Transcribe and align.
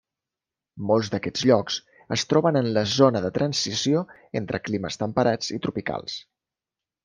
Molts 0.91 1.11
d'aquests 1.15 1.43
llocs 1.49 1.77
es 2.15 2.23
troben 2.33 2.57
en 2.63 2.71
la 2.79 2.85
zona 2.95 3.23
de 3.27 3.33
transició 3.37 4.03
entre 4.43 4.65
climes 4.69 5.01
temperats 5.05 5.57
i 5.59 5.65
tropicals. 5.69 6.21